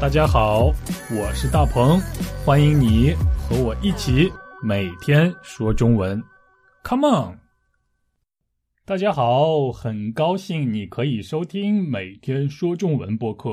[0.00, 0.66] 大家好，
[1.10, 1.98] 我是大鹏，
[2.46, 4.30] 欢迎你和我一起
[4.62, 6.22] 每天说中文
[6.84, 7.38] ，Come on！
[8.84, 13.50] 大家好，很高兴你可以收听每天说中文播客。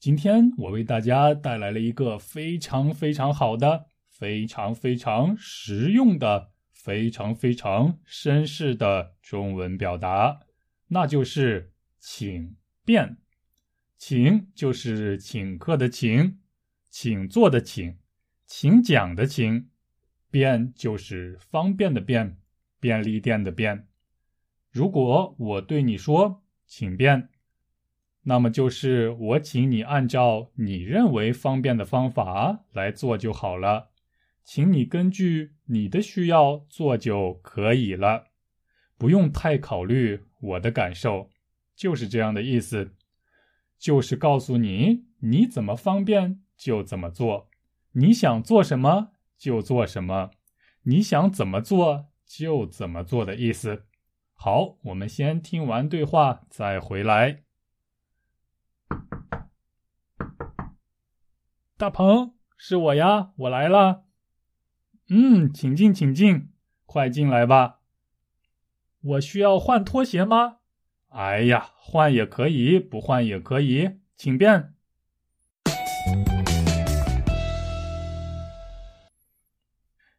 [0.00, 10.40] 今天我为大家带来了一个非常非常好的、非常非常实用的、非常非常绅士的中文表达，
[10.88, 11.70] 那就是
[12.00, 13.18] 请便。
[14.06, 16.38] 请就是请客的请，
[16.90, 17.96] 请坐的请，
[18.44, 19.70] 请讲的请，
[20.30, 22.36] 便就是方便的便，
[22.78, 23.88] 便利店的便。
[24.70, 27.30] 如果我对你说请便，
[28.24, 33.88] 那么就是我请你按照你认为方便的方法来做就好了，
[34.44, 38.26] 请你根据你的需要做就可以了，
[38.98, 41.30] 不用太考虑我的感受，
[41.74, 42.94] 就是这样的意思。
[43.84, 47.50] 就是告诉你，你怎么方便就怎么做，
[47.92, 50.30] 你想做什么就做什么，
[50.84, 53.84] 你想怎么做就怎么做的意思。
[54.32, 57.42] 好，我们先听完对话再回来。
[61.76, 64.04] 大鹏，是我呀，我来了。
[65.10, 66.50] 嗯，请进，请进，
[66.86, 67.80] 快进来吧。
[69.02, 70.60] 我需要换拖鞋吗？
[71.16, 74.74] 哎呀，换也可以，不换也可以，请便。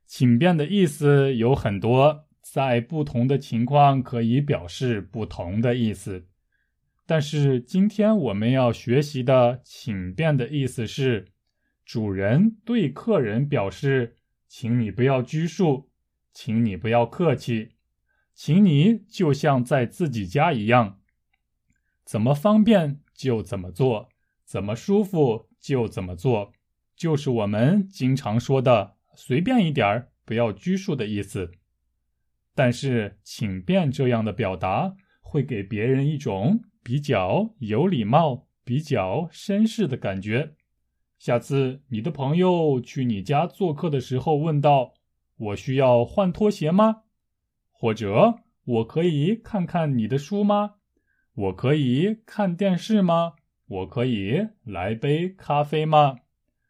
[0.08, 6.30] 请便的意思有很多，在不同的情况可以表示不同的意思。
[7.06, 11.28] 但是今天我们要学习的请便的意思是，
[11.84, 14.16] 主人对客人表示，
[14.48, 15.90] 请你不要拘束，
[16.32, 17.75] 请你不要客气。
[18.36, 21.00] 请你就像在自己家一样，
[22.04, 24.10] 怎么方便就怎么做，
[24.44, 26.52] 怎么舒服就怎么做，
[26.98, 31.50] 就是我们经常说的“随便一点儿，不要拘束”的意思。
[32.54, 40.56] 但是，请便这样的表达会给别人一种比较有礼貌、比较绅士的感觉。
[41.18, 44.94] 下次你的朋友去你家做客的时候，问道
[45.38, 47.04] ：“我需要换拖鞋吗？”
[47.78, 50.76] 或者我可以看看你的书吗？
[51.34, 53.34] 我可以看电视吗？
[53.68, 56.18] 我可以来杯咖啡吗？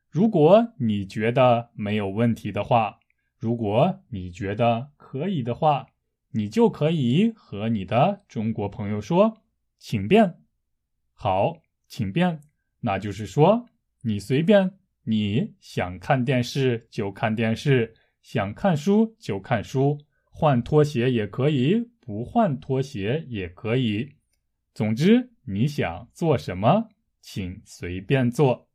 [0.09, 2.99] 如果你觉得没有问题的话，
[3.37, 5.87] 如果你觉得可以的话，
[6.31, 9.43] 你就可以和你的中国朋友说
[9.77, 10.39] ：“请便。”
[11.13, 12.41] 好，请便，
[12.81, 13.67] 那就是说
[14.01, 14.71] 你随便，
[15.03, 19.99] 你想看电视就看电视，想看书就看书。
[20.37, 24.17] 换拖鞋也可以，不换拖鞋也可以。
[24.73, 26.89] 总之，你想做什么，
[27.21, 28.67] 请随便做。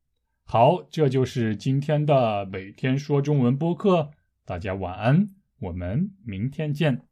[0.42, 4.10] 好，这就是今天的每天说中文播客。
[4.46, 5.28] 大家晚安，
[5.58, 7.06] 我们明天见。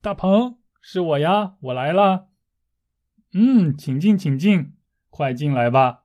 [0.00, 2.28] 大鹏，是我呀，我来了。
[3.32, 4.74] 嗯，请进，请进，
[5.10, 6.04] 快进来吧。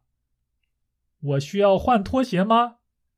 [1.20, 2.77] 我需要换拖鞋吗？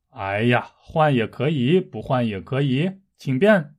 [0.10, 3.76] 哎呀，换也可以，不换也可以，请便。